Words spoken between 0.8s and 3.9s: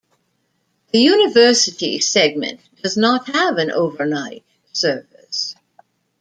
The University segment does not have an